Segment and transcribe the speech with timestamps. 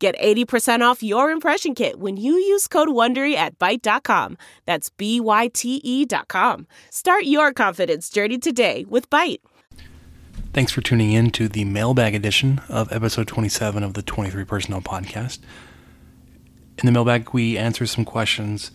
[0.00, 4.38] Get 80% off your impression kit when you use code WONDERY at Byte.com.
[4.64, 6.66] That's B-Y-T-E dot com.
[6.88, 9.40] Start your confidence journey today with Byte.
[10.54, 14.80] Thanks for tuning in to the mailbag edition of episode 27 of the 23 Personnel
[14.80, 15.40] Podcast.
[16.78, 18.70] In the mailbag, we answer some questions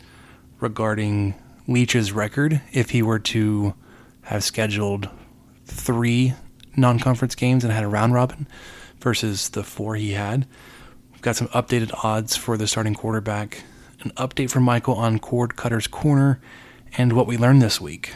[0.59, 1.34] regarding
[1.67, 3.73] Leach's record if he were to
[4.21, 5.09] have scheduled
[5.65, 6.35] three
[6.77, 8.48] non conference games and had a round robin
[8.99, 10.45] versus the four he had.
[11.25, 13.63] We've got some updated odds for the starting quarterback,
[14.02, 16.39] an update from Michael on Cord Cutter's Corner,
[16.99, 18.13] and what we learned this week.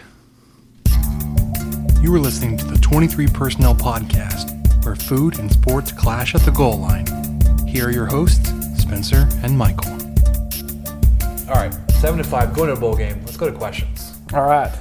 [2.03, 6.51] You are listening to the 23 Personnel Podcast, where food and sports clash at the
[6.51, 7.07] goal line.
[7.67, 8.47] Here are your hosts,
[8.79, 9.91] Spencer and Michael.
[11.49, 12.53] All right, seven to five.
[12.53, 13.19] Going to a bowl game.
[13.25, 14.19] Let's go to questions.
[14.35, 14.71] All right.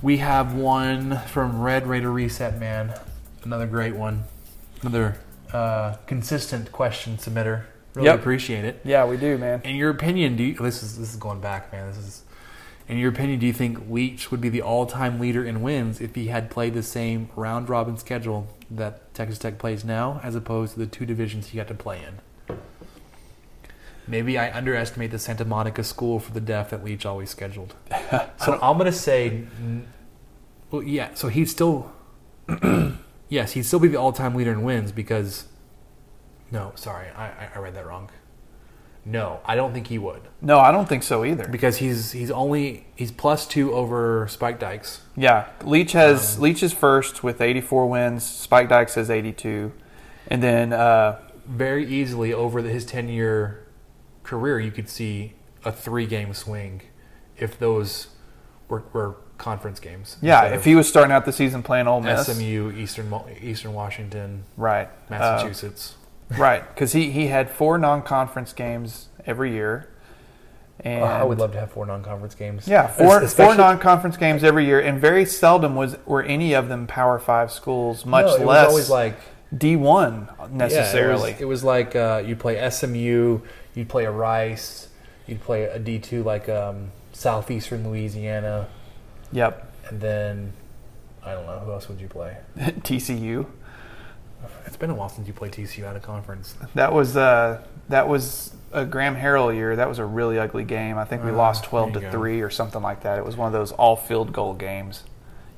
[0.00, 2.98] We have one from Red Raider Reset Man.
[3.44, 4.24] Another great one.
[4.80, 5.18] Another
[5.52, 7.64] uh, consistent question submitter.
[7.94, 8.20] Really Yep.
[8.20, 8.80] appreciate it.
[8.84, 9.62] Yeah, we do, man.
[9.64, 11.88] In your opinion, do you, this is this is going back, man.
[11.88, 12.22] This is.
[12.88, 16.16] In your opinion, do you think Leach would be the all-time leader in wins if
[16.16, 20.72] he had played the same round robin schedule that Texas Tech plays now, as opposed
[20.74, 22.56] to the two divisions he got to play in?
[24.08, 27.74] Maybe I underestimate the Santa Monica School for the Deaf that Leach always scheduled.
[28.44, 29.44] so I'm gonna say,
[30.72, 31.14] well, yeah.
[31.14, 31.92] So he'd still,
[33.30, 35.46] yes, he'd still be the all-time leader in wins because.
[36.50, 38.10] No, sorry, I, I- read that wrong.
[39.04, 41.48] No, I don't think he would No, I don't think so either.
[41.48, 45.00] because he's he's only he's plus two over Spike Dykes.
[45.16, 48.24] Yeah, Leach has Um, Leach is first with 84 wins.
[48.24, 49.72] Spike Dykes has 82,
[50.28, 53.66] and then uh, Very easily over the, his ten year
[54.22, 55.32] career, you could see
[55.64, 56.82] a three game swing
[57.38, 58.08] if those
[58.68, 60.16] were, were conference games.
[60.22, 63.12] yeah, if he was starting out the season playing Ole Miss, SMU, Eastern
[63.42, 65.94] Eastern Washington, right, uh, Massachusetts.
[66.38, 69.88] right, because he he had four non-conference games every year,
[70.80, 72.68] and Oh, I would love to have four non conference games.
[72.68, 76.68] yeah, four Es- four non-conference games every year, and very seldom was were any of
[76.68, 79.18] them Power Five schools, much No, it less was always like
[79.56, 81.30] D one necessarily.
[81.30, 83.40] Yeah, it, was, it was like uh, you'd play SMU,
[83.74, 84.88] you'd play a Rice,
[85.26, 88.68] you'd play a D two like um, Southeastern Louisiana,
[89.32, 90.52] yep, and then
[91.24, 92.36] I don't know who else would you play.
[92.58, 93.46] TCU.
[94.66, 96.54] It's been a while since you played TCU out of conference.
[96.74, 99.76] That was uh, that was a Graham Harrell year.
[99.76, 100.96] That was a really ugly game.
[100.96, 102.10] I think we Ah, lost twelve to go.
[102.10, 103.18] three or something like that.
[103.18, 105.02] It was one of those all field goal games.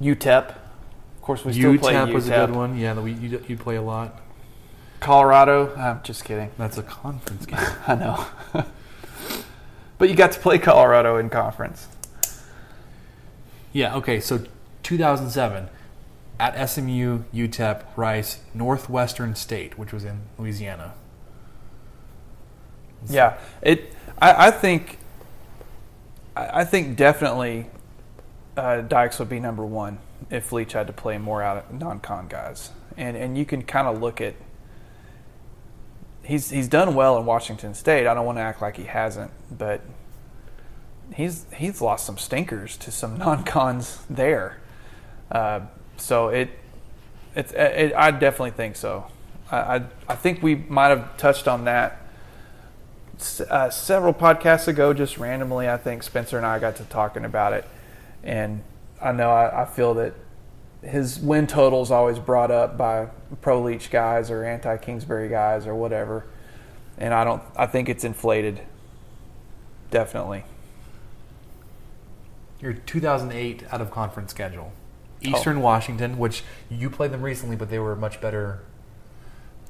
[0.01, 2.15] UTEP, of course, we still play UTEP UTEP.
[2.15, 2.77] was a good one.
[2.77, 4.21] Yeah, we you you play a lot.
[4.99, 6.51] Colorado, I'm just kidding.
[6.59, 7.59] That's a conference game.
[7.87, 8.27] I know,
[9.99, 11.87] but you got to play Colorado in conference.
[13.73, 13.97] Yeah.
[13.97, 14.21] Okay.
[14.21, 14.45] So
[14.83, 15.69] 2007
[16.39, 20.95] at SMU, UTEP, Rice, Northwestern State, which was in Louisiana.
[23.09, 23.93] Yeah, it.
[24.21, 24.99] I, I think.
[26.35, 27.67] I, think definitely,
[28.57, 29.99] uh, Dykes would be number one
[30.31, 34.01] if Leach had to play more out non-con guys, and and you can kind of
[34.01, 34.35] look at.
[36.25, 38.07] He's he's done well in Washington State.
[38.07, 39.83] I don't want to act like he hasn't, but
[41.15, 44.59] he's he's lost some stinkers to some non-cons there.
[45.31, 45.61] Uh,
[45.97, 46.51] so it,
[47.35, 49.07] it's it, I definitely think so.
[49.51, 52.03] I, I I think we might have touched on that
[53.49, 57.53] uh, several podcasts ago, just randomly, I think Spencer and I got to talking about
[57.53, 57.65] it,
[58.23, 58.63] and
[59.01, 60.15] I know I, I feel that
[60.83, 63.07] his win total is always brought up by
[63.41, 66.27] pro Leach guys or anti Kingsbury guys or whatever,
[66.99, 67.43] and I don't.
[67.57, 68.61] I think it's inflated.
[69.91, 70.45] Definitely.
[72.63, 74.73] Your 2008 out of conference schedule.
[75.25, 75.29] Oh.
[75.29, 78.61] Eastern Washington, which you played them recently, but they were much better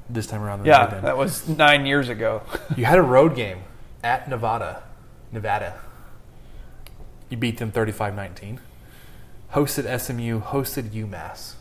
[0.09, 1.03] this time around than Yeah, been.
[1.03, 2.43] that was nine years ago.
[2.77, 3.59] You had a road game
[4.03, 4.83] at Nevada.
[5.31, 5.79] Nevada.
[7.29, 8.59] You beat them 35 19.
[9.53, 11.53] Hosted SMU, hosted UMass.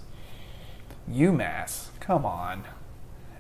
[1.11, 2.65] UMass, come on.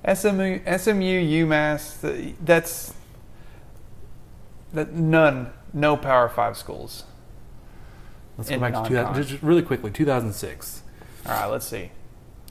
[0.04, 2.34] SMU, SMU, UMass.
[2.44, 2.92] That's
[4.72, 7.04] that none, no Power Five schools.
[8.38, 9.23] Let's go back to 2000, non-con.
[9.23, 10.82] just really quickly 2006.
[11.26, 11.90] All right, let's see.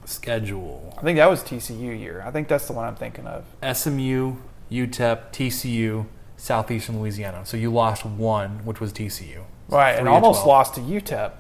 [0.04, 2.24] Schedule I think that was TCU year.
[2.25, 3.45] I think that's the one I'm thinking of.
[3.62, 4.36] SMU,
[4.72, 6.06] UTEP, TCU,
[6.38, 7.45] Southeastern Louisiana.
[7.45, 9.44] So you lost one, which was TCU.
[9.69, 10.48] Right, and almost 12.
[10.48, 11.31] lost to UTEP.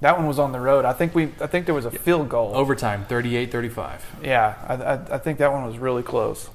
[0.00, 0.84] That one was on the road.
[0.84, 1.24] I think we.
[1.40, 2.52] I think there was a field goal.
[2.54, 4.00] Overtime, 38-35.
[4.22, 6.50] Yeah, I, I, I think that one was really close.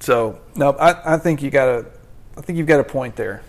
[0.00, 1.86] So no, I, I think you got a,
[2.36, 3.42] I think you've got a point there.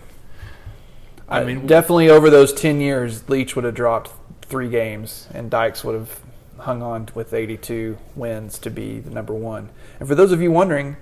[1.28, 4.10] I I mean- definitely over those ten years, Leach would have dropped
[4.42, 6.20] three games, and Dykes would have
[6.58, 9.70] hung on with eighty-two wins to be the number one.
[10.00, 10.96] And for those of you wondering,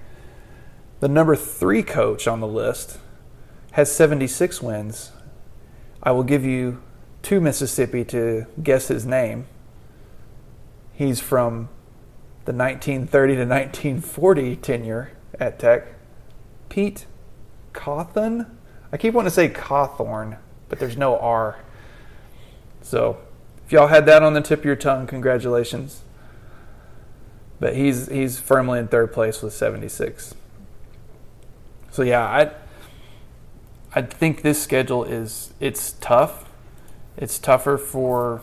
[1.00, 2.98] the number three coach on the list
[3.72, 5.12] has seventy-six wins.
[6.02, 6.82] I will give you
[7.22, 9.46] two Mississippi to guess his name.
[10.92, 11.68] He's from
[12.46, 15.88] the 1930 to 1940 tenure at Tech.
[16.68, 17.06] Pete
[17.74, 18.46] Cawthon?
[18.96, 20.38] I keep wanting to say Cawthorn,
[20.70, 21.58] but there's no R.
[22.80, 23.18] So,
[23.66, 26.00] if y'all had that on the tip of your tongue, congratulations.
[27.60, 30.34] But he's he's firmly in third place with 76.
[31.90, 32.52] So yeah, I
[33.94, 36.48] I think this schedule is it's tough.
[37.18, 38.40] It's tougher for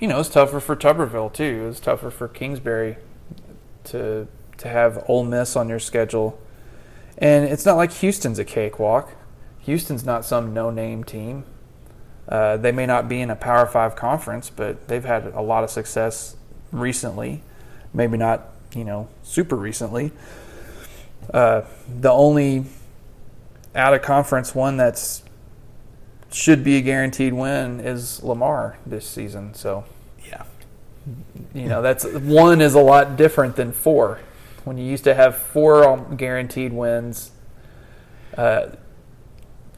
[0.00, 1.66] you know, it's tougher for Tuberville too.
[1.68, 2.96] It's tougher for Kingsbury
[3.84, 4.26] to
[4.56, 6.40] to have Ole Miss on your schedule.
[7.18, 9.12] And it's not like Houston's a cakewalk.
[9.68, 11.44] Houston's not some no-name team.
[12.26, 15.62] Uh, they may not be in a Power Five conference, but they've had a lot
[15.62, 16.36] of success
[16.72, 17.42] recently.
[17.92, 20.10] Maybe not, you know, super recently.
[21.34, 21.62] Uh,
[22.00, 22.64] the only
[23.74, 25.22] out of conference one that's
[26.32, 29.52] should be a guaranteed win is Lamar this season.
[29.52, 29.84] So
[30.26, 30.44] Yeah.
[31.52, 34.20] you know that's one is a lot different than four.
[34.64, 37.32] When you used to have four guaranteed wins,
[38.34, 38.68] uh,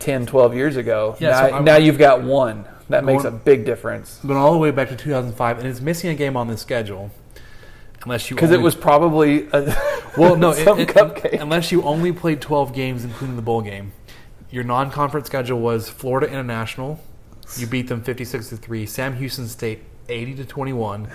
[0.00, 2.64] 10, 12 years ago, Yeah, now, so now you've got one.
[2.88, 6.11] That makes a big difference But all the way back to 2005, and it's missing
[6.11, 7.12] a game on the schedule,
[8.02, 9.76] unless you because it was probably a,
[10.19, 13.93] well, no, it- it- unless you only played 12 games, including the bowl game.
[14.50, 16.99] Your non-conference schedule was Florida International.
[17.56, 18.85] You beat them 56 to three.
[18.87, 21.08] Sam Houston State 80 to 21.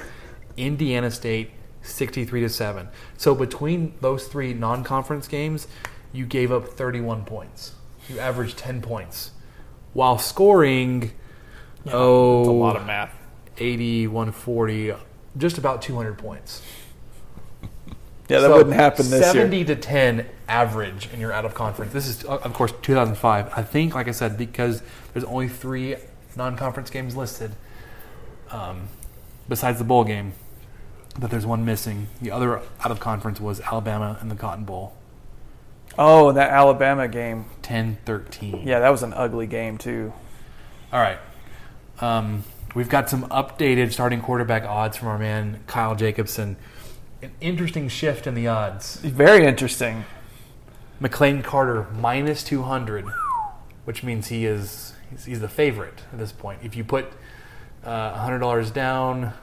[0.55, 2.87] Indiana State 63 to seven.
[3.17, 5.67] So between those three non-conference games,
[6.13, 7.73] you gave up 31 points.
[8.09, 9.31] You averaged 10 points
[9.93, 11.11] while scoring.
[11.91, 13.13] oh, It's a lot of math.
[13.57, 14.93] 80, 140,
[15.37, 16.61] just about 200 points.
[18.27, 19.65] Yeah, that So, wouldn't happen this 70 year.
[19.67, 21.93] to 10 average and you're out of conference.
[21.93, 23.51] This is, uh, of course, 2005.
[23.55, 24.81] I think, like I said, because
[25.13, 25.95] there's only three
[26.35, 27.51] non conference games listed,
[28.49, 28.87] um,
[29.47, 30.33] besides the bowl game,
[31.19, 32.07] but there's one missing.
[32.19, 34.95] The other out of conference was Alabama and the Cotton Bowl,
[35.97, 37.45] Oh, that Alabama game.
[37.61, 38.67] 10 13.
[38.67, 40.13] Yeah, that was an ugly game too.
[40.91, 41.19] All right.
[41.99, 42.43] Um,
[42.73, 46.57] we've got some updated starting quarterback odds from our man Kyle Jacobson.
[47.21, 48.97] An interesting shift in the odds.
[48.97, 50.05] Very interesting.
[51.01, 53.05] McLane Carter minus 200,
[53.85, 56.59] which means he is he's, he's the favorite at this point.
[56.63, 57.07] If you put
[57.83, 59.33] uh, $100 down,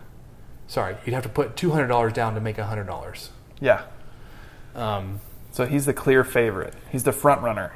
[0.66, 3.28] sorry, you'd have to put $200 down to make $100.
[3.60, 3.82] Yeah.
[4.74, 5.20] Um,
[5.52, 6.74] So he's the clear favorite.
[6.90, 7.72] He's the front runner.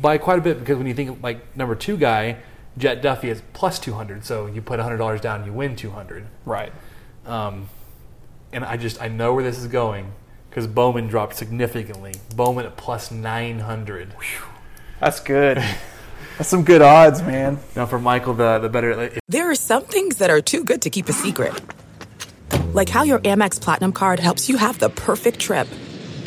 [0.00, 2.38] by quite a bit because when you think of, like number two guy,
[2.78, 4.24] Jet Duffy is plus 200.
[4.24, 6.26] So you put $100 down, you win 200.
[6.44, 6.72] Right.
[7.26, 7.68] Um,
[8.52, 10.12] and I just I know where this is going
[10.48, 12.14] because Bowman dropped significantly.
[12.34, 14.14] Bowman at plus 900.
[15.00, 15.58] That's good.
[16.38, 17.58] That's some good odds, man.
[17.74, 19.10] Now for Michael, the the better.
[19.28, 21.52] There are some things that are too good to keep a secret.
[22.72, 25.66] Like how your Amex Platinum card helps you have the perfect trip.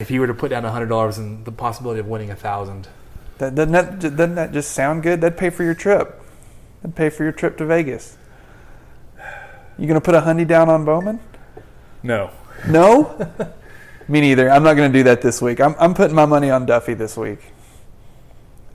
[0.00, 2.88] If you were to put down hundred dollars and the possibility of winning a thousand,
[3.38, 5.20] That, doesn't, that, doesn't that just sound good?
[5.20, 6.20] That'd pay for your trip.
[6.82, 8.16] That'd pay for your trip to Vegas.
[9.78, 11.20] You gonna put a hundy down on Bowman?
[12.02, 12.30] no.
[12.68, 13.30] No.
[14.08, 14.50] Me neither.
[14.50, 15.60] I'm not gonna do that this week.
[15.60, 17.38] I'm I'm putting my money on Duffy this week.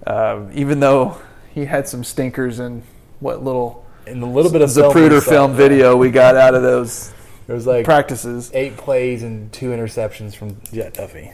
[0.05, 1.17] Uh, even though
[1.53, 2.84] he had some stinkers and
[3.20, 6.53] what little And a little bit of film we Zapruder film video we got out
[6.53, 7.12] of those
[7.48, 8.52] There was like practices.
[8.54, 11.32] eight plays and two interceptions from Jet Duffy.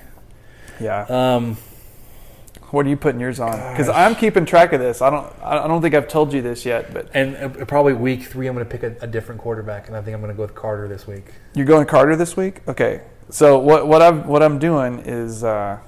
[0.80, 1.06] Yeah.
[1.10, 1.58] Um,
[2.72, 3.52] What are you putting yours on?
[3.74, 5.02] Because I'm keeping track of this.
[5.02, 5.32] I don't.
[5.44, 8.56] I don't think I've told you this yet, but and uh, probably week three, I'm
[8.56, 10.56] going to pick a, a different quarterback, and I think I'm going to go with
[10.56, 11.26] Carter this week.
[11.54, 12.62] you're going Carter this week.
[12.68, 13.02] Okay.
[13.30, 15.80] So what what I'm what I'm doing is uh,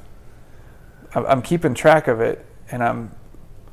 [1.15, 3.11] I'm, I'm keeping track of it, and I'm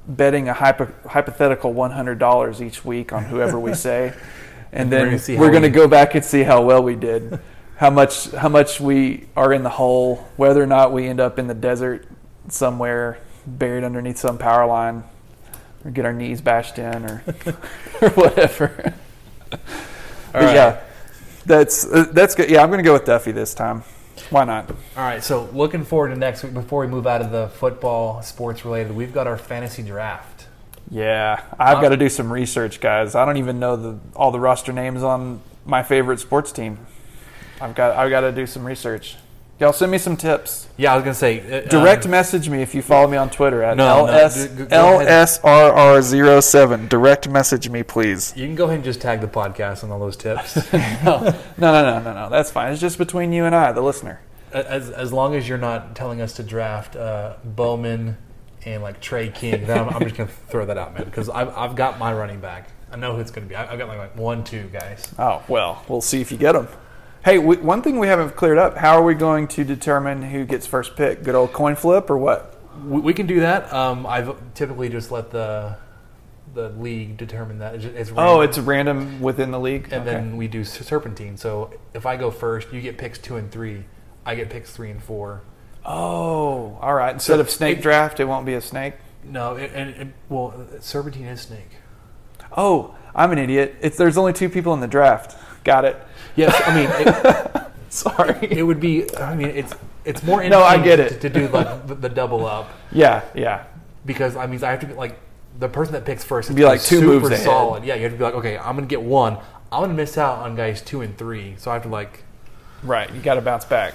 [0.07, 4.13] betting a hypo, hypothetical one hundred dollars each week on whoever we say,
[4.73, 7.41] and And then we're going to go back and see how well we did,
[7.77, 11.39] how much how much we are in the hole, whether or not we end up
[11.39, 12.07] in the desert
[12.49, 15.03] somewhere buried underneath some power line,
[15.85, 17.25] or get our knees bashed in, or
[18.03, 18.95] or whatever.
[20.33, 20.55] Right.
[20.55, 20.81] yeah,
[21.45, 22.51] that's uh, that's good.
[22.51, 23.83] Yeah, I'm going to go with Duffy this time.
[24.29, 24.71] Why not?
[24.71, 26.55] All right, so looking forward to next week.
[26.55, 30.40] Before we move out of the football, sports related, we've got our fantasy draft.
[30.91, 33.15] Yeah, I've got to do some research, guys.
[33.15, 36.87] I don't even know the all the roster names on my favorite sports team.
[37.61, 39.17] I've got I've got to do some research.
[39.61, 40.69] Y'all send me some tips.
[40.79, 43.19] Yeah, I was going to say uh, Direct um, message me if you follow me
[43.19, 44.71] on Twitter at No, no, ls ahead.
[44.71, 46.89] lsrr07.
[46.89, 48.33] Direct message me, please.
[48.35, 50.55] You can go ahead and just tag the podcast on all those tips.
[51.05, 51.21] No,
[51.59, 52.31] no, no, no, no.
[52.31, 52.73] That's fine.
[52.73, 54.21] It's just between you and I, the listener.
[54.53, 58.17] as as long as you're not telling us to draft uh, Bowman
[58.65, 61.49] and like Trey King, then I'm, I'm just gonna throw that out, man, because I've
[61.57, 62.69] I've got my running back.
[62.93, 63.55] I know who it's gonna be.
[63.55, 65.07] I, I've got like, like one, two guys.
[65.19, 66.69] Oh well, we'll see if you get them.
[67.25, 70.45] Hey, we, one thing we haven't cleared up: how are we going to determine who
[70.45, 71.23] gets first pick?
[71.23, 72.57] Good old coin flip or what?
[72.85, 73.73] We, we can do that.
[73.73, 75.77] Um, I've typically just let the
[76.53, 77.77] the league determine that.
[77.77, 79.85] It's, it's Oh, it's random within the league.
[79.93, 80.05] and Okay.
[80.11, 81.37] then we do serpentine.
[81.37, 83.85] So if I go first, you get picks two and three.
[84.27, 85.43] I get picks three and four.
[85.85, 87.13] Oh, all right.
[87.15, 88.95] Instead So of snake it- draft, it won't be a snake.
[89.25, 91.69] No, it, and it, well, serpentine is snake.
[92.57, 93.77] Oh, I'm an idiot.
[93.81, 95.37] It's there's only two people in the draft.
[95.63, 95.97] Got it.
[96.37, 98.39] Yes, I mean it, Sorry.
[98.51, 99.15] it would be.
[99.17, 101.21] I mean it's it's more No, I get it.
[101.21, 103.65] to, to do like the, the double up Yeah, yeah.
[104.07, 105.19] because I mean I have to be like
[105.59, 106.49] the person that picks first.
[106.49, 107.45] has Be to like two super moves ahead.
[107.45, 107.85] solid.
[107.85, 109.37] Yeah, you have to be like okay, I'm gonna get one.
[109.71, 112.25] I'm gonna miss out on guys two and three, so I have to like.
[112.83, 113.13] Right.
[113.15, 113.93] You got to bounce back.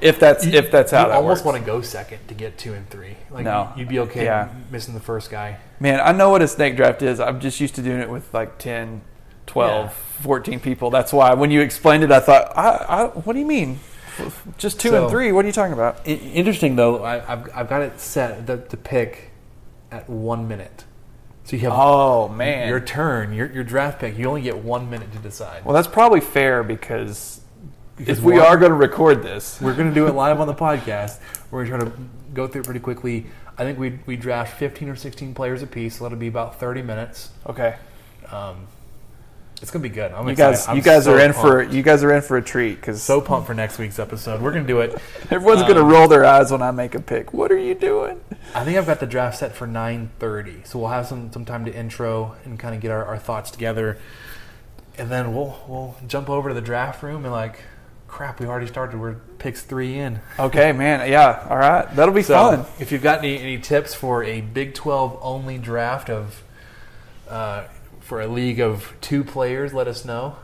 [0.00, 1.44] If that's if that's how you that almost works.
[1.44, 3.16] want to go second to get two and three.
[3.30, 3.70] Like No.
[3.76, 4.48] you'd be okay Yeah.
[4.70, 5.58] missing the first guy.
[5.78, 7.20] Man, I know what a snake draft is.
[7.20, 9.02] I'm just used to doing it with like 10,
[9.46, 10.22] 12, Yeah.
[10.22, 10.90] 14 people.
[10.90, 13.80] That's why when you explained it, I thought, I, I, what do you mean?
[14.58, 15.32] Just two So- and three?
[15.32, 16.06] What are you talking about?
[16.06, 19.30] Interesting though, I, I've I've got it set to, to pick
[19.90, 20.84] at one minute.
[21.44, 22.68] So you have Oh, man.
[22.68, 24.16] your turn, your your draft pick.
[24.16, 25.64] You only get one minute to decide.
[25.64, 27.39] well, that's probably fair because,
[28.00, 30.46] Because if we are going to record this, We're going to do it live on
[30.46, 31.18] the podcast.
[31.50, 32.02] We're going to try to
[32.34, 33.26] go through it pretty quickly.
[33.58, 36.82] I think we we draft 15 or 16 players apiece, so that'll be about 30
[36.82, 37.30] minutes.
[37.46, 37.76] okay.
[38.30, 38.66] Um,
[39.60, 40.12] it's going to be good.
[40.12, 40.52] I'm You excited.
[40.56, 42.76] guys, I'm you guys so are in for you guys are in for a treat
[42.76, 44.40] because so pumped for next week's episode.
[44.40, 44.94] We're going to do it.
[45.30, 47.34] everyone's going to roll their eyes when I make a pick.
[47.34, 48.20] What are you doing?
[48.54, 51.66] I think I've got the draft set for 9:30, so we'll have some some time
[51.66, 53.98] to intro and kind of get our, our thoughts together,
[54.96, 57.60] and then we'll we'll jump over to the draft room and like,
[58.10, 59.00] crap, we already started.
[59.00, 60.20] We're picks three in.
[60.38, 61.10] Okay, man.
[61.10, 61.46] Yeah.
[61.48, 61.86] All right.
[61.96, 62.66] That'll be So, fun.
[62.78, 66.42] if you've got any, any tips for a Big 12 only draft of
[67.28, 67.64] uh,
[68.00, 70.36] for a league of two players, let us know.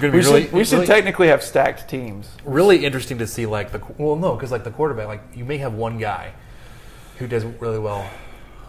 [0.00, 2.30] We really, should we should technically have stacked teams.
[2.44, 5.58] really interesting to see like the well no because like the quarterback like you may
[5.58, 6.32] have one guy
[7.18, 8.08] who does really well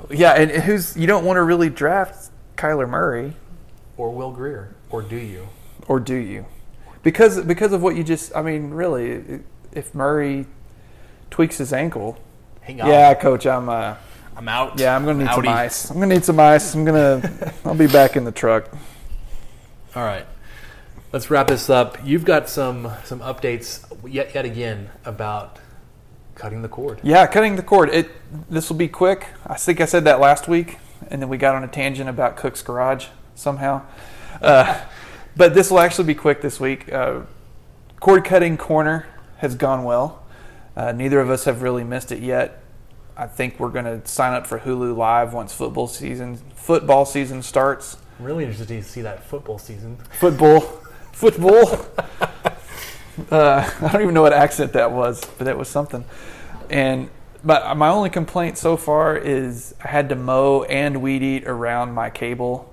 [0.10, 3.34] Yeah, and who's you don't want to really draft Kyler Murray,
[3.96, 5.48] or Will Grier or do you?
[5.88, 6.46] or do you?
[7.04, 9.42] Because because of what you just I mean, really,
[9.74, 10.48] if Murray
[11.30, 12.18] tweaks his ankle,
[12.62, 13.96] Hang on, yeah, coach, I'm uh,
[14.38, 14.80] I'm out.
[14.80, 15.90] yeah, I'm gonna need some ice.
[15.90, 16.74] I'm gonna need some ice.
[16.74, 18.70] I'm gonna I'll be back in the truck.
[19.96, 20.26] All right,
[21.12, 21.98] let's wrap this up.
[22.04, 25.60] You've got some some updates yet yet again about
[26.36, 27.00] cutting the cord.
[27.04, 27.90] Yeah, cutting the cord.
[27.90, 28.10] It
[28.50, 29.28] this will be quick.
[29.46, 30.78] I think I said that last week,
[31.10, 33.82] and then we got on a tangent about Cook's Garage somehow.
[34.42, 34.82] Uh,
[35.36, 36.92] but this will actually be quick this week.
[36.92, 37.22] Uh,
[38.00, 39.06] cord cutting corner
[39.38, 40.24] has gone well.
[40.76, 42.64] Uh, neither of us have really missed it yet.
[43.16, 47.44] I think we're going to sign up for Hulu Live once football season football season
[47.44, 47.98] starts.
[48.18, 49.98] I'm really interested to see that football season.
[50.20, 50.62] Football,
[51.12, 51.86] football.
[53.32, 56.06] uh, I don't even know what accent that was, but it was something.
[56.70, 57.10] And
[57.44, 61.94] but my only complaint so far is I had to mow and weed eat around
[61.94, 62.73] my cable,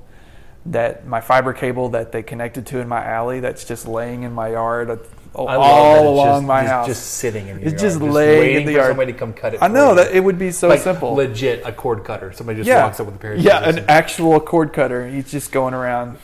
[0.67, 4.33] that my fiber cable that they connected to in my alley that's just laying in
[4.33, 4.91] my yard.
[4.91, 4.97] Uh,
[5.33, 6.87] all that it's along just, my just, house.
[6.87, 8.89] just sitting in your It's yard, just laying in waiting the yard.
[8.89, 9.63] somebody to come cut it.
[9.63, 9.97] I know you.
[9.97, 11.15] that it would be so like simple.
[11.15, 12.33] legit a cord cutter.
[12.33, 15.09] Somebody just yeah, walks up with a pair of yeah, an actual cord cutter.
[15.09, 16.19] He's just going around.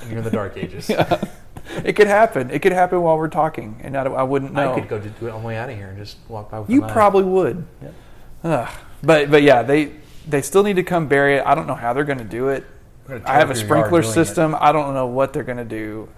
[0.00, 0.90] and you're in the dark ages.
[1.84, 2.50] It could happen.
[2.50, 4.72] It could happen while we're talking, and I, I wouldn't know.
[4.72, 6.50] I could go just do it on the way out of here and just walk
[6.50, 7.66] by with You probably would.
[8.44, 8.68] Ugh.
[9.02, 9.92] But but yeah, they
[10.28, 11.44] they still need to come bury it.
[11.44, 12.64] I don't know how they're going to do it.
[13.24, 14.14] I have a sprinkler doing it.
[14.14, 14.56] system.
[14.58, 16.08] I don't know what they're going to do.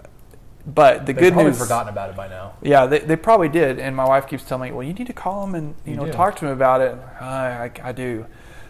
[0.65, 2.53] But the They've good news, forgotten about it by now.
[2.61, 3.79] yeah, they, they probably did.
[3.79, 5.97] And my wife keeps telling me, well, you need to call them and you, You
[5.97, 6.11] know do.
[6.11, 6.95] talk to them about it.
[7.19, 8.25] I, I, I do.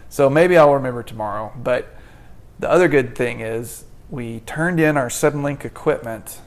[0.08, 1.52] So maybe I'll remember tomorrow.
[1.56, 1.94] But
[2.58, 6.40] the other good thing is we turned in our Suddenlink equipment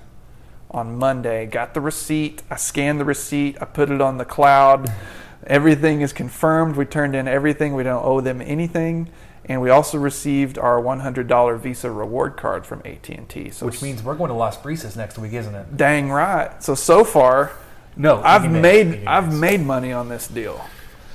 [0.71, 1.45] on Monday.
[1.45, 2.41] Got the receipt.
[2.49, 3.57] I scanned the receipt.
[3.61, 4.91] I put it on the cloud.
[5.45, 6.77] Everything is confirmed.
[6.77, 7.73] We turned in everything.
[7.75, 9.09] We don't owe them anything.
[9.45, 13.49] And we also received our $100 Visa reward card from AT&T.
[13.51, 15.75] So Which means we're going to Las Brisas next week, isn't it?
[15.75, 16.63] dang right.
[16.63, 17.51] So so far,
[17.97, 20.63] No, I've made I've made money on this deal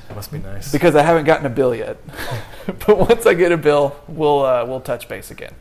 [0.09, 0.71] That must be nice.
[0.71, 1.97] because I haven't gotten a bill yet.
[2.87, 5.55] but once I get a bill, we'll uh, we'll touch base again.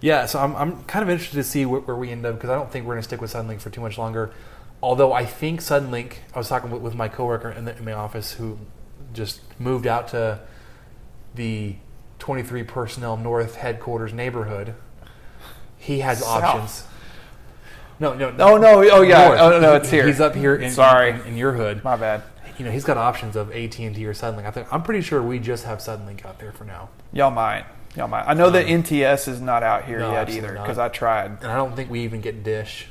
[0.00, 2.50] Yeah, so I'm, I'm kind of interested to see where, where we end up because
[2.50, 4.30] I don't think we're going to stick with Suddenlink for too much longer.
[4.82, 7.92] Although I think Suddenlink, I was talking with, with my coworker in, the, in my
[7.94, 8.58] office who
[9.14, 10.40] just moved out to
[11.36, 11.76] the
[12.18, 14.74] 23 personnel North headquarters neighborhood.
[15.78, 16.42] He has South.
[16.42, 16.84] options.
[17.98, 18.54] No, no, no.
[18.54, 18.90] Oh no!
[18.90, 19.28] Oh yeah!
[19.28, 19.40] North.
[19.40, 19.74] Oh no!
[19.76, 20.06] It's here.
[20.06, 20.56] He's up here.
[20.56, 21.10] In, Sorry.
[21.10, 21.82] in, in your hood.
[21.82, 22.22] My bad.
[22.58, 24.46] You know, he's got options of AT and T or Suddenlink.
[24.46, 26.88] I think I'm pretty sure we just have Suddenlink out there for now.
[27.12, 27.64] Y'all might.
[27.94, 28.24] Y'all might.
[28.26, 31.30] I know that um, NTS is not out here No, yet either because I tried.
[31.42, 32.88] And I don't think we even get Dish,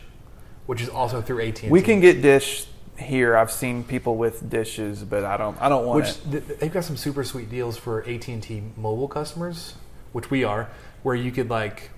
[0.65, 1.71] which is also through AT and.
[1.71, 3.35] We can get dish here.
[3.35, 5.59] I've seen people with dishes, but I don't.
[5.61, 6.47] I don't want which it.
[6.47, 9.75] th- they've got some super sweet deals for AT and T mobile customers,
[10.13, 10.69] which we are,
[11.03, 11.91] where you could like.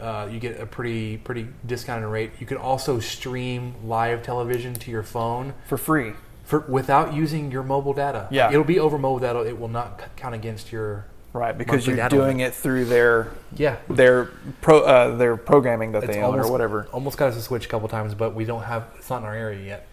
[0.00, 2.32] Uh, you get a pretty pretty discounted rate.
[2.40, 6.14] You can also stream live television to your phone for free.
[6.44, 8.26] for without using your mobile data.
[8.30, 8.50] Yeah.
[8.50, 9.40] it'll be over mobile data.
[9.40, 14.30] It will not count against your Right, because you're doing it through their Yeah, their
[14.62, 16.88] pro uh, their programming that It's they own or whatever.
[16.92, 18.88] Almost got us to switch a couple times, but we don't have.
[18.96, 19.88] It's not in our area yet.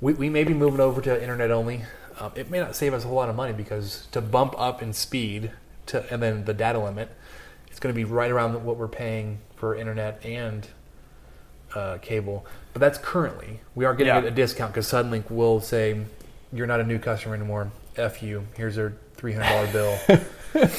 [0.00, 1.84] We, we may be moving over to internet only.
[2.20, 4.82] Um, it may not save us a whole lot of money because to bump up
[4.82, 5.52] in speed
[5.86, 7.10] to and then the data limit,
[7.68, 10.68] it's going to be right around what we're paying for internet and
[11.74, 12.46] uh, cable.
[12.72, 14.28] But that's currently we are getting Yeah.
[14.28, 16.00] a discount because Suddenlink will say
[16.52, 17.70] you're not a new customer anymore.
[17.96, 18.46] F you.
[18.56, 19.98] Here's their hundred dollar bill.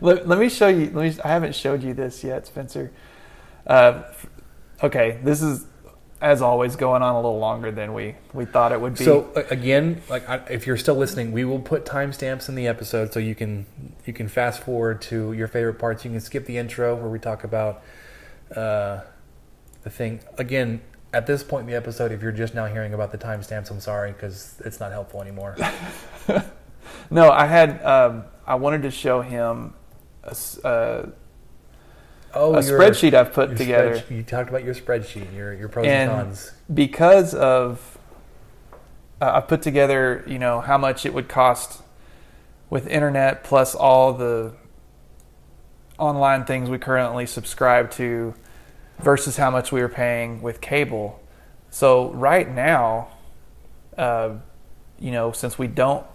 [0.00, 0.84] Let, let me show you.
[0.94, 1.22] Let me.
[1.24, 2.92] I haven't showed you this yet, Spencer.
[3.66, 4.04] Uh,
[4.84, 5.66] okay, this is
[6.20, 9.04] as always going on a little longer than we we thought it would be.
[9.04, 13.12] So again, like I, if you're still listening, we will put timestamps in the episode
[13.12, 13.66] so you can
[14.04, 16.04] you can fast forward to your favorite parts.
[16.04, 17.82] You can skip the intro where we talk about
[18.54, 19.00] uh,
[19.82, 20.20] the thing.
[20.36, 23.70] Again, at this point in the episode, if you're just now hearing about the timestamps,
[23.70, 25.56] I'm sorry because it's not helpful anymore.
[27.10, 27.82] no, I had.
[27.82, 29.74] Um, I wanted to show him
[30.22, 31.06] a, uh,
[32.32, 33.96] Oh, a spreadsheet I've put together.
[33.96, 36.52] spreadsheet- You talked about your spreadsheet, your your pros and, And- cons.
[36.72, 37.98] because of
[39.20, 41.82] uh, I put together, you know, how much it would cost
[42.70, 44.52] with internet plus all the
[45.98, 48.34] online things we currently subscribe to
[49.00, 51.20] versus how much we were paying with cable.
[51.70, 53.08] So right now,
[53.98, 54.36] uh,
[54.98, 56.06] you know, since we don't,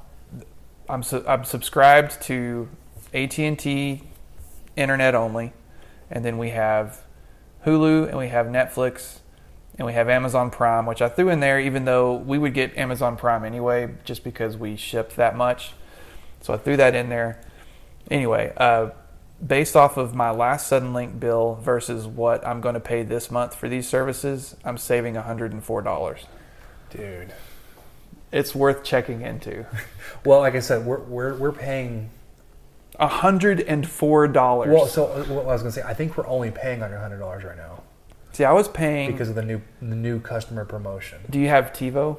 [0.90, 2.68] I'm su- I'm subscribed to
[3.14, 4.04] AT and T
[4.76, 5.54] internet only,
[6.10, 7.04] and then we have
[7.66, 9.20] Hulu and we have Netflix
[9.78, 12.78] and we have Amazon Prime, which I threw in there, even though we would get
[12.78, 15.74] Amazon Prime anyway, just because we ship that much.
[16.42, 17.42] So I threw that in there.
[18.10, 18.92] Anyway, uh,
[19.46, 23.56] based off of my last Suddenlink bill versus what I'm going to pay this month
[23.56, 26.24] for these services, I'm saving $104.
[26.92, 27.34] Dude.
[28.32, 29.66] It's worth checking into.
[30.24, 32.10] Well, like I said, we're we're we're paying.
[33.00, 34.68] $104.
[34.68, 37.20] Well, so uh, what I was gonna say, I think we're only paying under hundred
[37.20, 37.84] dollars right now
[38.36, 39.14] See, I was paying.
[39.14, 41.20] because of the new the new customer promotion.
[41.30, 42.18] do you have TiVo?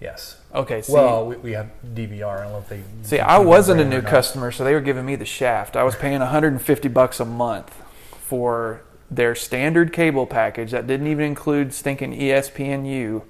[0.00, 0.36] Yes.
[0.54, 2.38] Okay, see, well, we, we have DVR.
[2.38, 2.82] I don't know if they.
[3.02, 5.76] See, I wasn't a new customer, so they were giving me the shaft.
[5.76, 7.74] I was paying 150 bucks a month
[8.12, 13.22] for their standard cable package that didn't even include stinking ESPNU.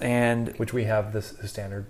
[0.00, 1.84] And which we have this the standard.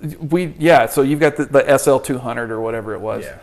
[0.00, 3.24] We, yeah, so you've got the, the SL200 or whatever it was.
[3.24, 3.38] Yeah.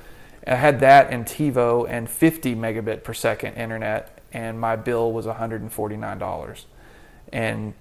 [0.47, 5.25] I had that and TiVo and 50 megabit per second internet, and my bill was
[5.25, 6.65] $149.
[7.33, 7.73] And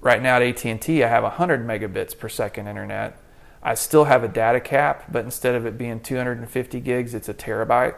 [0.00, 3.18] right now at AT&T, I have 100 megabits per second internet.
[3.62, 7.34] I still have a data cap, but instead of it being 250 gigs, it's a
[7.34, 7.94] terabyte.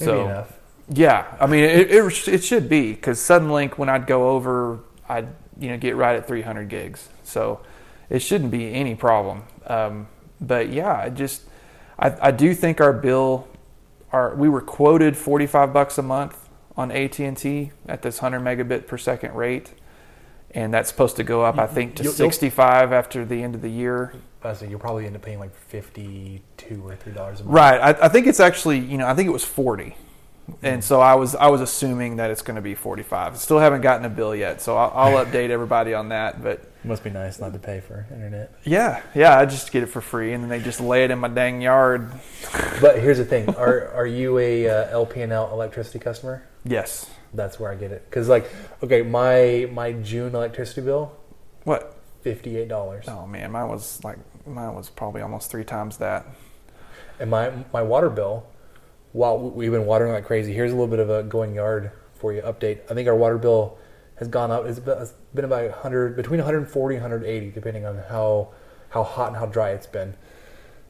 [0.00, 0.58] Maybe so enough.
[0.88, 5.28] yeah, I mean it, it, it should be because Suddenlink when I'd go over, I'd
[5.58, 7.08] you know, get right at 300 gigs.
[7.24, 7.60] So
[8.10, 9.44] it shouldn't be any problem.
[9.66, 10.08] Um,
[10.40, 11.42] but yeah, I just
[11.98, 13.48] I, I do think our bill,
[14.12, 18.40] our we were quoted 45 bucks a month on AT and T at this 100
[18.40, 19.72] megabit per second rate,
[20.52, 23.62] and that's supposed to go up I think to you'll- 65 after the end of
[23.62, 24.14] the year.
[24.40, 27.54] Uh, so you'll probably end up paying like fifty-two or three dollars a month.
[27.56, 27.80] Right.
[27.80, 29.96] I, I think it's actually, you know, I think it was 40.
[30.62, 33.36] And so I was I was assuming that it's going to be 45.
[33.38, 36.42] Still haven't gotten a bill yet, so I'll, I'll update everybody on that.
[36.42, 38.52] But it Must be nice not to pay for internet.
[38.64, 41.18] yeah, yeah, I just get it for free, and then they just lay it in
[41.18, 42.10] my dang yard.
[42.80, 46.42] But here's the thing: are are you a uh, LP&L electricity customer?
[46.64, 47.10] Yes.
[47.34, 48.04] That's where I get it.
[48.08, 48.50] Because like,
[48.82, 51.12] okay, my my June electricity bill,
[51.64, 51.94] What?
[52.22, 56.24] fifty-eight dollars, Oh man, mine was like mine was probably almost three times that.
[57.20, 58.46] and my my water bill.
[59.18, 62.32] While we've been watering like crazy, here's a little bit of a going yard for
[62.32, 62.82] you update.
[62.88, 63.76] I think our water bill
[64.14, 64.64] has gone up.
[64.64, 68.50] It's been about 100 between 140 and 180, depending on how
[68.90, 70.14] how hot and how dry it's been.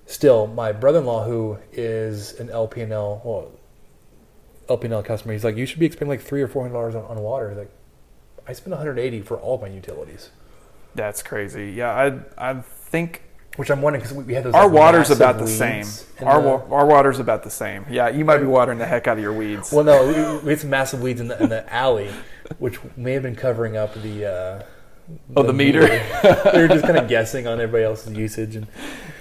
[0.04, 3.50] Still, my brother-in-law, who is an LP&L well,
[4.68, 7.04] LP&L customer, he's like, you should be spending like three or four hundred dollars on,
[7.04, 7.48] on water.
[7.48, 7.70] He's like,
[8.46, 10.28] I spend 180 for all my utilities,
[10.94, 11.72] That's crazy.
[11.72, 11.94] Yeah,
[12.36, 13.22] I I think
[13.58, 14.54] which I'm wondering because we, we had those.
[14.54, 15.84] our like, water's about the same.
[16.24, 17.84] Our the- wa- our water's about the same.
[17.90, 19.72] Yeah, you might be watering the heck out of your weeds.
[19.72, 22.10] Well, no, we, we had some massive weeds in the, in the alley,
[22.58, 24.26] which may have been covering up the.
[24.26, 24.62] Uh,
[25.34, 25.80] Oh, the meter.
[25.88, 28.66] they were just kind of guessing on everybody else's usage, and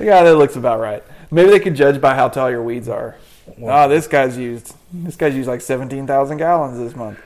[0.01, 1.01] Yeah, that looks about right.
[1.31, 3.15] Maybe they can judge by how tall your weeds are.
[3.61, 4.75] Oh, this guy's used.
[4.91, 7.17] This guy's used like seventeen thousand gallons this month.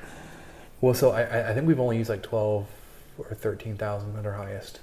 [0.80, 2.67] well, so I- I, I think we've only used like twelve
[3.17, 4.80] or thirteen thousand at our highest.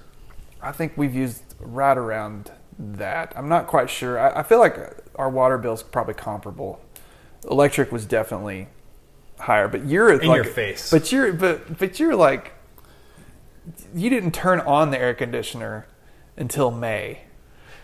[0.61, 3.33] I think we've used right around that.
[3.37, 4.19] I'm not quite sure.
[4.19, 4.79] I, I feel like
[5.17, 6.81] our water bill's probably comparable.
[7.51, 8.69] Electric was definitely
[9.41, 10.91] higher, but you're In like, your face.
[10.91, 12.53] But you're but but you're like
[13.95, 15.87] you didn't turn on the air conditioner
[16.37, 17.23] until May.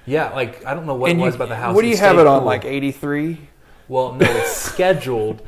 [0.07, 1.75] Yeah, like I don't know what and it you, was about the house.
[1.75, 2.41] What do you have it on?
[2.41, 2.47] cool.
[2.47, 3.49] Like 83?
[3.89, 5.43] Well, no, it's scheduled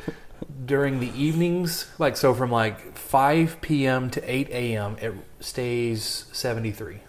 [0.64, 1.90] during the evenings.
[1.98, 4.10] Like so, from like five p.m.
[4.10, 4.96] to eight a.m.
[5.00, 7.00] It stays seventy-three.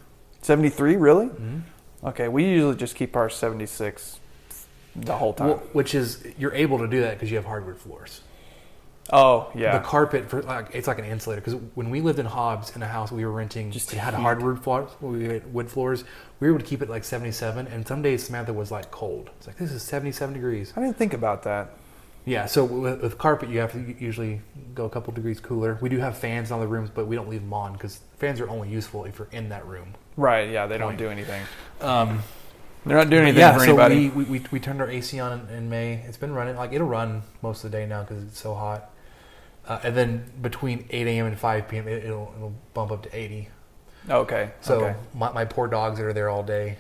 [0.48, 1.26] 73, really?
[1.28, 2.08] Mm-hmm.
[2.08, 4.20] Okay, we usually just keep our 76
[4.96, 5.48] the whole time.
[5.50, 8.22] Well, which is you're able to do that because you have hardwood floors.
[9.12, 9.78] oh, yeah.
[9.78, 12.82] The carpet for like it's like an insulator because when we lived in Hobbs in
[12.82, 14.22] a house we were renting, Just it had heat.
[14.22, 14.90] hardwood floors.
[15.02, 16.04] We had wood floors.
[16.40, 19.30] We would keep it like 77, and some days Samantha was like cold.
[19.38, 20.72] It's like this is 77 degrees.
[20.78, 21.74] I didn't think about that.
[22.26, 24.42] Yeah, so with, with carpet you have to usually
[24.76, 25.78] go a couple degrees cooler.
[25.82, 28.00] We do have fans in all the rooms, but we don't leave them on because
[28.18, 29.94] fans are only useful if you're in that room.
[30.18, 30.98] Right, yeah, they don't Point.
[31.00, 31.44] do anything.
[31.80, 32.24] Um,
[32.86, 34.10] They're not doing anything yeah, for so anybody.
[34.10, 36.04] we, we, we, we turned our AC on in, in May.
[36.08, 38.90] It's been running like it'll run most of the day now because it's so hot.
[39.68, 41.26] Uh, and then between 8 a.m.
[41.28, 41.88] and 5 p.m.
[41.88, 43.50] It, it'll, it'll bump up to 80.
[44.10, 44.96] okay, So okay.
[45.14, 46.78] my, my poor dogs that are there all day,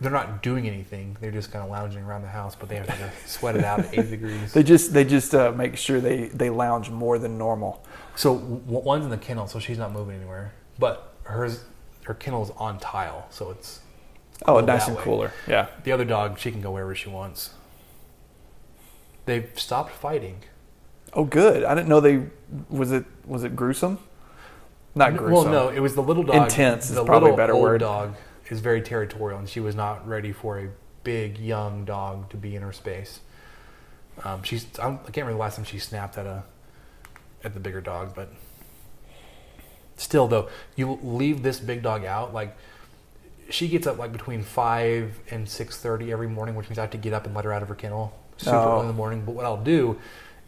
[0.00, 1.16] they're not doing anything.
[1.20, 3.80] They're just kind of lounging around the house, but they have to sweat it out
[3.80, 4.52] at 80 degrees.
[4.52, 7.84] They just they just uh, make sure they, they lounge more than normal.
[8.14, 10.52] So w- one's in the kennel, so she's not moving anywhere.
[10.78, 11.64] But hers,
[12.08, 13.80] her kennel's on tile, so it's
[14.46, 15.02] Oh, cool nice and way.
[15.02, 15.32] cooler.
[15.46, 15.66] Yeah.
[15.84, 17.50] The other dog, she can go wherever she wants.
[19.26, 20.42] They've stopped fighting.
[21.12, 21.64] Oh, good.
[21.64, 22.26] I didn't know they
[22.70, 23.98] was it was it gruesome?
[24.94, 25.50] Not gruesome.
[25.50, 26.36] Well, no, it was the little dog.
[26.36, 27.80] Intense is probably a better old word.
[27.80, 28.14] Dog
[28.48, 30.68] is very territorial, and she was not ready for a
[31.04, 33.20] big young dog to be in her space.
[34.24, 36.44] Um, she's I, I can't remember the last time she snapped at a
[37.44, 38.32] at the bigger dog, but
[40.08, 42.56] still though, you leave this big dog out like.
[43.50, 46.90] She gets up like between five and six thirty every morning, which means I have
[46.90, 48.72] to get up and let her out of her kennel super Oh.
[48.72, 48.96] early in the oh.
[48.96, 49.22] morning.
[49.24, 49.98] But what I'll do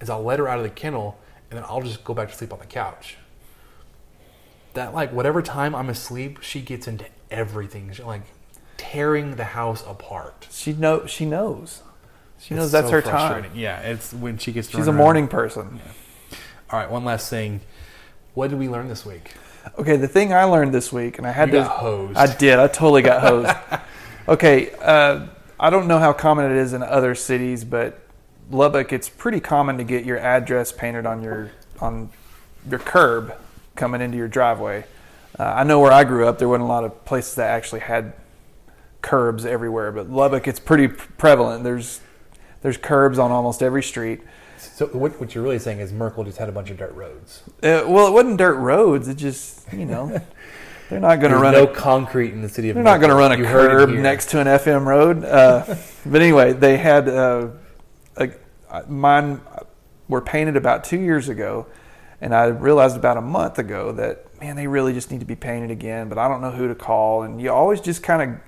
[0.02, 1.18] is I'll let her out of the kennel,
[1.50, 3.16] and then I'll just go back to sleep on the couch
[4.74, 7.90] that like whatever time I'm asleep, she gets into everything.
[7.92, 8.22] She, like
[8.76, 10.46] tearing the house apart.
[10.50, 11.82] She know she knows.
[12.38, 13.50] She knows It's that's so her time.
[13.54, 14.68] Yeah, it's when she gets.
[14.68, 14.96] She's run a around.
[14.98, 15.80] morning person.
[16.70, 17.60] All right, one last thing.
[18.34, 19.34] What did we learn this week?
[19.78, 21.60] Okay, the thing I learned this week, and I had You to.
[21.62, 22.16] got hosed.
[22.16, 22.58] I did.
[22.58, 23.50] I totally got hosed.
[24.28, 25.26] okay, uh,
[25.58, 28.00] I don't know how common it is in other cities, but
[28.50, 32.10] Lubbock, it's pretty common to get your address painted on your on
[32.68, 33.34] your curb
[33.76, 34.84] coming into your driveway.
[35.38, 37.80] Uh, I know where I grew up, there wasn't a lot of places that actually
[37.80, 38.12] had
[39.02, 41.64] curbs everywhere, but Lubbock, it's pretty prevalent.
[41.64, 42.00] There's
[42.62, 44.20] there's curbs on almost every street.
[44.60, 47.42] So what, what you're really saying is Merkel just had a bunch of dirt roads.
[47.62, 49.08] Uh, well, it wasn't dirt roads.
[49.08, 50.20] It just you know
[50.88, 52.74] they're not going to run no a concrete in the city of.
[52.74, 55.24] They're not going to run a You curb next to an FM road.
[55.24, 57.48] Uh, but anyway, they had uh,
[58.16, 58.30] a,
[58.88, 59.40] mine
[60.08, 61.66] were painted about two years ago,
[62.20, 65.36] and I realized about a month ago that man, they really just need to be
[65.36, 67.22] painted again, but I don't know who to call.
[67.22, 68.40] And you always just kind of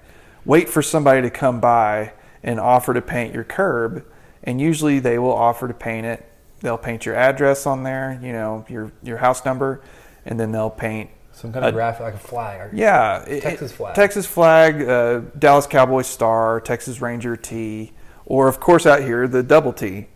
[0.45, 4.05] wait for somebody to come by and offer to paint your curb.
[4.45, 6.25] And usually they will offer to paint it.
[6.61, 9.81] They'll paint your address on there, you know, your your house number,
[10.25, 12.71] and then they'll paint Some kind of Uh, graphic, like a flag.
[12.73, 13.95] yeah, Texas it- flag.
[13.95, 17.93] Texas flag, uh, Dallas Cowboys star, Texas Ranger T,
[18.27, 20.07] or of course out here the double T.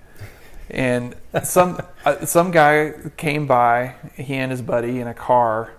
[0.71, 5.71] And some uh, some guy came by, he and his buddy in a car,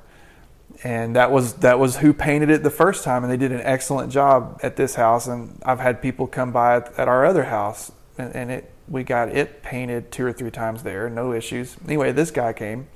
[0.84, 3.62] and that was that was who painted it the first time, and they did an
[3.64, 5.28] excellent job at this house.
[5.28, 9.04] And I've had people come by at, at our other house, and, and it we
[9.04, 11.76] got it painted two or three times there, no issues.
[11.86, 12.88] Anyway, this guy came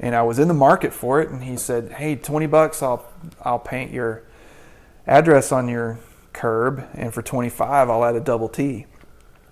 [0.00, 3.06] and I was in the market for it, and he said, "Hey, twenty bucks, I'll
[3.42, 4.24] I'll paint your
[5.06, 5.98] address on your
[6.32, 8.86] curb, and for twenty five, I'll add a double T."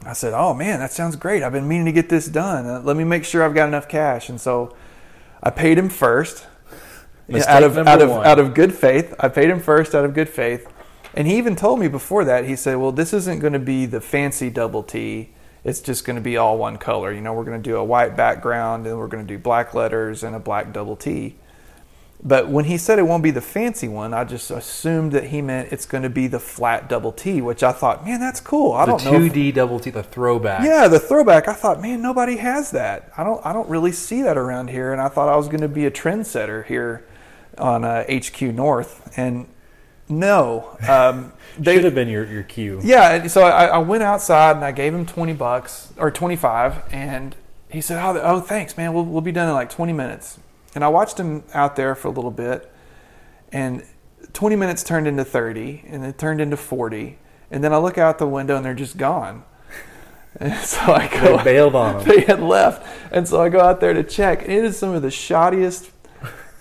[0.05, 1.43] I said, "Oh man, that sounds great.
[1.43, 2.67] I've been meaning to get this done.
[2.67, 4.75] Uh, let me make sure I've got enough cash." And so,
[5.43, 6.47] I paid him first,
[7.29, 8.27] Mistake out of out of one.
[8.27, 9.15] out of good faith.
[9.21, 10.69] I paid him first out of good faith,
[11.15, 12.45] and he even told me before that.
[12.47, 15.31] He said, "Well, this isn't going to be the fancy double T."
[15.65, 17.13] It's just going to be all one color.
[17.13, 19.75] You know, we're going to do a white background and we're going to do black
[19.75, 21.37] letters and a black double T.
[22.25, 25.41] But when he said it won't be the fancy one, I just assumed that he
[25.43, 28.73] meant it's going to be the flat double T, which I thought, man, that's cool.
[28.73, 29.23] I the don't know.
[29.25, 30.65] if- 2D double T, the throwback.
[30.65, 31.47] yeah, the throwback.
[31.47, 33.13] I thought, man, nobody has that.
[33.17, 33.45] I don't.
[33.47, 34.93] I don't really see that around here.
[34.93, 37.05] And I thought I was going to be a trendsetter here
[37.59, 39.47] on uh, HQ North, and
[40.19, 42.81] no, um, they Should have been your, your cue.
[42.83, 46.83] yeah, so I, I went outside and I gave him twenty bucks or twenty five,
[46.93, 47.37] and
[47.71, 48.93] he said, "Oh, oh, thanks, man.
[48.95, 50.39] We'll we'll be done in like twenty minutes."
[50.75, 52.71] And I watched him out there for a little bit,
[53.53, 53.85] and
[54.33, 57.19] twenty minutes turned into thirty, and it turned into forty,
[57.51, 59.45] and then I look out the window and they're just gone.
[60.41, 62.09] And so I go, They bailed on him.
[62.09, 64.41] they had left, and so I go out there to check.
[64.41, 65.91] And it is some of the shoddiest,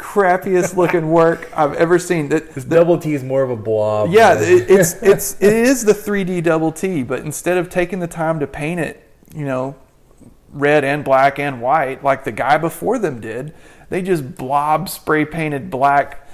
[0.02, 2.30] crappiest looking work I've ever seen.
[2.30, 4.12] That This double T is more of a blob.
[4.12, 8.08] yeah, it, it's it's it is the 3D double T, but instead of taking the
[8.08, 9.76] time to paint it, you know,
[10.50, 13.54] red and black and white like the guy before them did,
[13.90, 16.28] they just blob spray painted black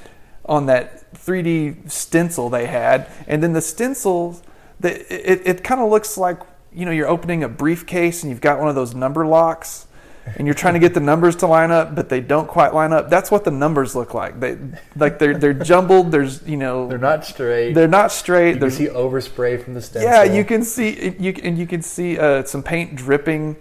[0.45, 4.41] on that 3D stencil they had, and then the stencil,
[4.79, 6.39] the, it it kind of looks like
[6.71, 9.86] you know you're opening a briefcase and you've got one of those number locks.
[10.35, 12.91] And you're trying to get the numbers to line up, but they don't quite line
[12.93, 13.09] up.
[13.09, 14.39] That's what the numbers look like.
[14.39, 14.57] They
[14.95, 16.11] like they're they're jumbled.
[16.11, 17.73] There's you know They're not straight.
[17.73, 18.55] they're not straight.
[18.55, 20.09] you can see overspray from the stencil.
[20.09, 23.57] yeah, you can see you and you can see uh, some paint dripping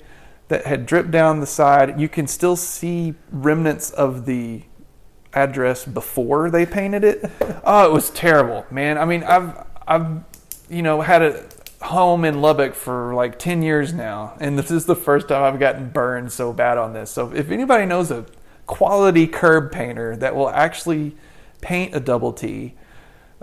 [0.49, 2.01] that had dripped down the side.
[2.01, 4.63] You can still see remnants of the
[5.33, 7.31] address before they painted it.
[7.65, 8.97] Oh, it was terrible, man.
[8.99, 10.21] I mean, I've I've
[10.69, 11.45] you know had a
[11.83, 15.61] home in Lubbock for like 10 years now, and this is the first time I've
[15.61, 17.11] gotten burned so bad on this.
[17.11, 18.27] So if anybody knows a
[18.67, 21.17] quality curb painter that will actually
[21.61, 22.75] paint a double T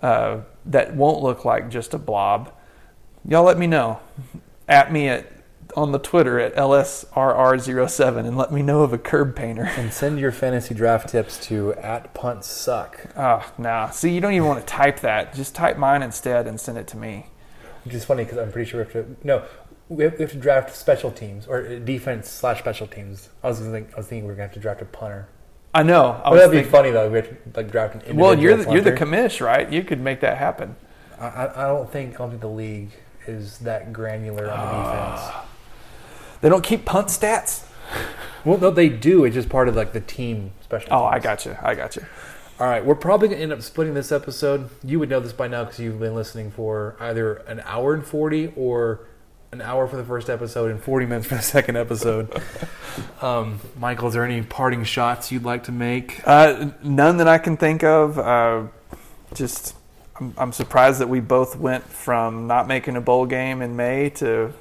[0.02, 2.52] uh, that won't look like just a blob,
[3.28, 4.00] y'all let me know.
[4.68, 5.28] At me at
[5.76, 9.64] on the Twitter at LSRR07 and let me know of a curb painter.
[9.76, 13.90] And send your fantasy draft tips to at punt suck, Oh, nah.
[13.90, 15.34] See, you don't even want to type that.
[15.34, 17.28] Just type mine instead and send it to me.
[17.84, 19.16] Which is funny because I'm pretty sure we have to.
[19.24, 19.44] No,
[19.90, 23.30] we have, we have to draft special teams or uh, defense slash special teams.
[23.44, 25.28] I was think, I was thinking we are gonna have to draft a punter.
[25.74, 26.22] I know.
[26.24, 27.10] I was that'd be funny though.
[27.10, 29.72] We have to like draft an individual Well, you're the, you're the commish, right?
[29.72, 30.76] You could make that happen.
[31.20, 32.92] I, I don't think I don't think the league
[33.28, 35.36] is that granular on the defense.
[36.42, 37.66] They don't keep punt stats.
[38.44, 39.24] Well, no, they do.
[39.24, 40.90] It's just part of like the team special.
[40.92, 41.56] Oh, I got you.
[41.62, 42.06] I got you.
[42.60, 44.70] All right, we're probably going to end up splitting this episode.
[44.84, 48.06] You would know this by now because you've been listening for either an hour and
[48.06, 49.08] 40 or
[49.52, 52.42] an hour for the first episode and 40 minutes for the second episode.
[53.22, 56.22] um, Michael, is there any parting shots you'd like to make?
[56.28, 58.20] Uh, none that I can think of.
[58.20, 58.68] Uh,
[59.34, 59.76] just,
[60.20, 64.12] I'm, I'm surprised that we both went from not making a bowl game in May
[64.12, 64.54] to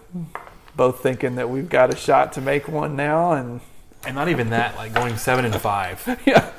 [0.74, 3.32] both thinking that we've got a shot to make one now.
[3.32, 3.60] And
[4.06, 6.20] And not even that, like going seven and five.
[6.26, 6.50] yeah,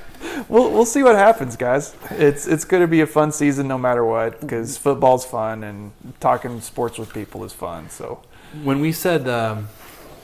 [0.54, 1.96] we'll we'll see what happens, guys.
[2.12, 5.92] It's it's going to be a fun season no matter what because football's fun and
[6.20, 7.89] talking sports with people is fun.
[7.89, 8.22] So
[8.63, 9.68] When we said um,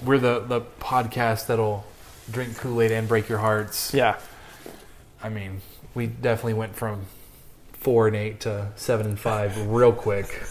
[0.05, 1.85] we're the, the podcast that'll
[2.31, 4.19] drink Kool Aid and break your hearts, yeah,
[5.21, 5.61] I mean,
[5.95, 7.05] we definitely went from
[7.73, 10.43] four and eight to seven and five real quick.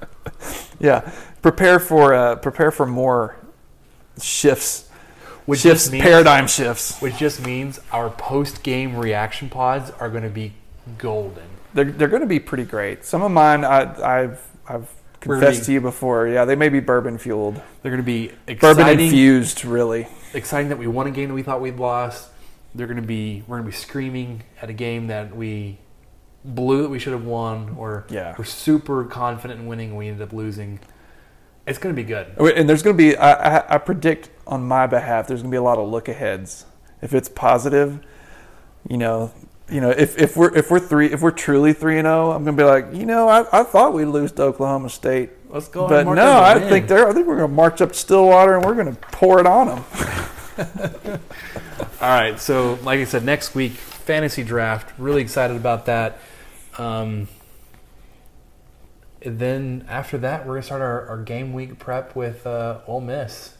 [0.80, 1.10] yeah.
[1.42, 3.36] Prepare for uh, prepare for more
[4.20, 4.89] shifts,
[5.50, 7.00] Which shifts, just means- paradigm shifts.
[7.00, 10.54] Which just means our post game reaction pods are going to be
[10.98, 11.44] golden.
[11.74, 13.04] They're they're going to be pretty great.
[13.04, 14.88] Some of mine I, I've I've
[15.20, 16.26] confessed gonna you before.
[16.28, 20.08] Yeah, they may be bourbon fueled, They're going to be bourbon infused, really.
[20.34, 22.28] Exciting that we won a game that we thought we'd lost.
[22.74, 25.78] they're going to be we're going to be screaming at a game that we
[26.44, 28.34] blew that we should have won, or Yeah.
[28.38, 30.80] we're super confident in winning and we ended up losing.
[31.66, 32.26] It's going to be good.
[32.38, 35.50] Oh, and there's going to be, I, I, I predict on my behalf, there's going
[35.50, 36.66] to be a lot of look aheads.
[37.00, 38.00] If it's positive,
[38.88, 39.32] you know,
[39.70, 42.44] you know, if, if we're if we're three if we're truly three and zero, I'm
[42.44, 45.68] going to be like, you know, I, I thought we'd lose to Oklahoma State, Let's
[45.68, 45.88] go.
[45.88, 46.86] but no, I to think win.
[46.88, 49.38] they're I think we're going to march up to Stillwater and we're going to pour
[49.40, 49.84] it on them.
[52.00, 52.38] All right.
[52.38, 54.92] So, like I said, next week fantasy draft.
[54.98, 56.18] Really excited about that.
[56.76, 57.28] Um,
[59.22, 63.02] and then after that, we're gonna start our, our game week prep with uh, Ole
[63.02, 63.54] Miss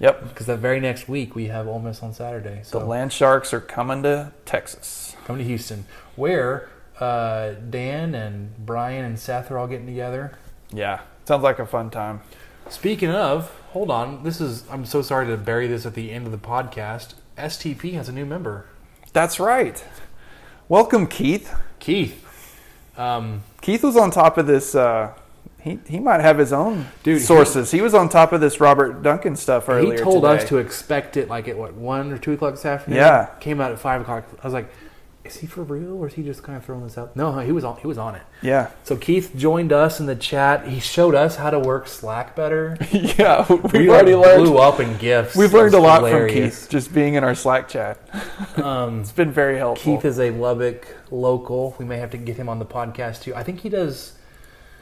[0.00, 2.58] Yep, because the very next week we have Ole Miss on Saturday.
[2.60, 5.14] the So Land Sharks are coming to Texas.
[5.24, 6.68] coming to Houston, where
[7.00, 10.36] uh, Dan and Brian and Seth are all getting together.
[10.72, 12.20] Yeah, sounds like a fun time.
[12.68, 14.24] Speaking of, hold on.
[14.24, 14.64] This is.
[14.70, 17.14] I'm so sorry to bury this at the end of the podcast.
[17.38, 18.66] STP has a new member,
[19.12, 19.84] That's right.
[20.68, 21.52] Welcome, Keith.
[21.78, 22.20] Keith.
[22.96, 24.74] Um, Keith was on top of this.
[24.74, 25.12] Uh,
[25.64, 27.70] he he might have his own Dude, sources.
[27.70, 29.94] He, was on top of this Robert Duncan stuff earlier.
[29.94, 30.36] he told today.
[30.42, 32.98] us to expect it like at what one or two o'clock this afternoon.
[32.98, 33.30] Yeah.
[33.40, 34.24] came out at five o'clock.
[34.42, 34.68] I was like,
[35.24, 37.16] is he for real or is he just kind of throwing this out?
[37.16, 37.78] No, he was on.
[37.78, 38.20] He was on it.
[38.42, 40.68] Yeah, So Keith joined us in the chat.
[40.68, 42.76] He showed us how to work Slack better.
[42.92, 43.46] yeah.
[43.48, 44.44] We've we already like, learned.
[44.44, 45.34] blew up in gifts.
[45.34, 46.34] We've learned a lot hilarious.
[46.34, 47.98] from Keith just being in our Slack chat.
[48.62, 49.96] Um, It's been very helpful.
[49.96, 51.74] Keith is a Lubbock local.
[51.78, 53.34] We may have to get him on the podcast too.
[53.34, 54.12] I think he does.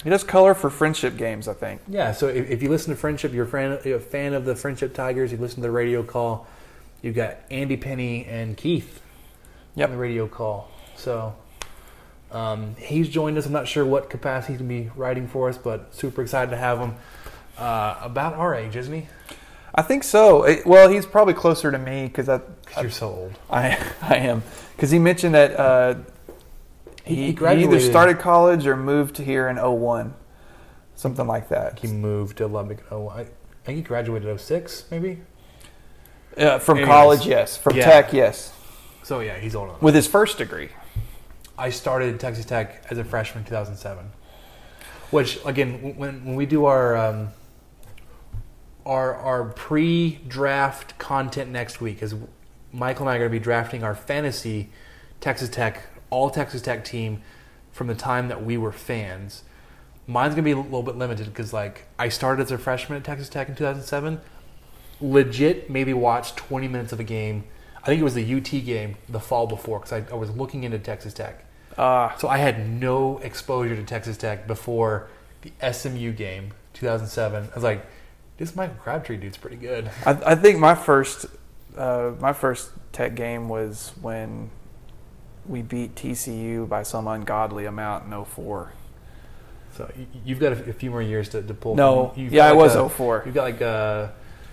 [0.04, 1.48] He does color for friendship games.
[1.48, 1.80] I think.
[1.88, 2.12] Yeah.
[2.12, 4.54] So if, if you listen to Friendship, you're a fan, you're a fan of the
[4.56, 5.30] Friendship Tigers.
[5.32, 6.46] You listen to the radio call.
[7.02, 9.00] You've got Andy Penny and Keith
[9.74, 9.88] Yep.
[9.88, 10.68] on the radio call.
[10.96, 11.34] So
[12.30, 13.46] um, he's joined us.
[13.46, 16.50] I'm not sure what capacity he's going to be writing for us, but super excited
[16.52, 16.94] to have him.
[17.58, 19.06] Uh, about our age, isn't he?
[19.74, 20.42] I think so.
[20.44, 23.38] Eh, Well, he's probably closer to me because I, 'Cause you're so old.
[23.50, 24.42] I, I am.
[24.76, 25.94] Because he mentioned that uh,
[27.04, 30.14] He- he, he he graduated- either started college or moved here in 01.
[30.94, 31.80] something like that.
[31.80, 32.84] He moved to Lubbock.
[32.92, 33.26] Oh, I, I
[33.64, 35.20] think he graduated 06, maybe.
[36.36, 36.92] Uh, from Anyways.
[36.94, 37.56] college, yes.
[37.56, 37.84] From Yeah.
[37.84, 38.52] Tech, yes.
[39.02, 39.82] So yeah, he's old enough.
[39.82, 40.68] With his first degree.
[41.58, 44.10] I started Texas Tech as a freshman in 2007.
[45.10, 47.28] Which again, when when we do our um,
[48.86, 52.14] our our pre-draft content next week, is
[52.72, 54.70] Michael and I are going to be drafting our fantasy
[55.20, 57.22] Texas Tech all Texas Tech team
[57.72, 59.42] from the time that we were fans.
[60.06, 63.04] Mine's to be a little bit limited because like I started as a freshman at
[63.04, 64.20] Texas Tech in 2007.
[65.00, 67.44] Legit, maybe watched 20 minutes of a game.
[67.82, 70.62] I think it was the UT game the fall before because I, I was looking
[70.64, 71.44] into Texas Tech.
[71.76, 75.08] Uh, So I had no exposure to Texas Tech before
[75.40, 77.48] the SMU game, 2007.
[77.50, 77.84] I was like,
[78.36, 79.90] this Michael Crabtree dude's pretty good.
[80.06, 81.26] I, I think my first
[81.76, 84.50] uh, my first Tech game was when
[85.46, 88.72] we beat TCU by some ungodly amount in 04.
[89.76, 89.90] So
[90.24, 91.74] you've got a, a few more years to, to pull.
[91.74, 93.22] No, You've yeah, got it was a- 04.
[93.24, 94.08] You've got like uh,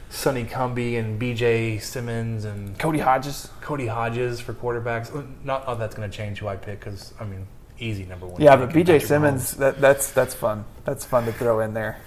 [0.09, 3.49] Sonny Cumby and BJ Symons and Cody Hodges.
[3.61, 5.11] Cody Hodges for quarterbacks.
[5.43, 7.47] Not oh, that's going to change who I pick because I mean,
[7.79, 8.41] easy number one.
[8.41, 10.63] Yeah, but BJ Symons, that, that's that's fun.
[10.85, 11.99] That's fun to throw in there.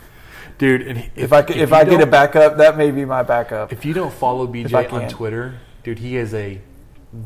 [0.58, 0.82] Dude.
[0.82, 3.22] And if, If, I could- if, you I get a backup, that may be my
[3.22, 3.72] backup.
[3.72, 5.08] If you don't follow BJ on.
[5.08, 6.60] Twitter, dude, he is a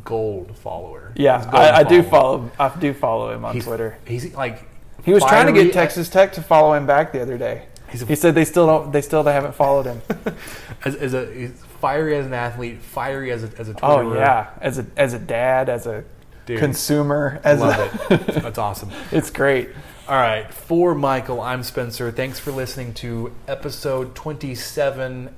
[0.04, 1.12] gold follower.
[1.16, 2.50] Yeah, gold I, I do follow.
[2.58, 3.98] I do follow him on He's, Twitter.
[4.06, 4.64] He's like
[5.04, 7.66] He was trying to get Texas Tech to follow him back the other day.
[7.92, 8.92] A- He said they still don't.
[8.92, 10.02] They still they haven't followed him.
[10.84, 14.14] as, as a he's fiery as an athlete, fiery as a as a Twitterer.
[14.14, 16.04] oh yeah, as a as a dad, as a
[16.46, 18.26] Dude, consumer, as love a, it.
[18.42, 18.90] That's awesome.
[19.12, 19.70] it's great.
[20.08, 22.12] All right, for Michael, I'm Spencer.
[22.12, 25.34] Thanks for listening to episode 27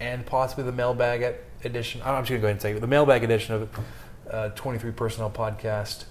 [0.00, 2.00] and possibly the mailbag ed- edition.
[2.04, 2.80] I'm just going to go ahead and say it.
[2.80, 3.80] The mailbag edition of
[4.30, 6.04] uh, 23 Personnel Podcast.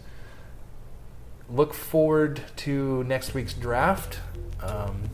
[1.50, 4.20] Look forward to next week's draft.
[4.62, 5.10] Um,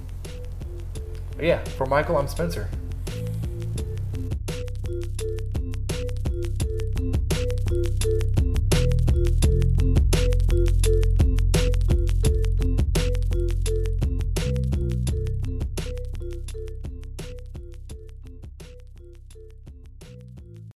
[1.40, 2.70] yeah, for Michael, I'm Spencer.